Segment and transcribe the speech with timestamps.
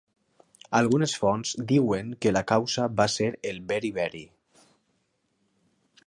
[0.77, 4.25] Algunes fonts diuen que la causa va ser el beri-beri.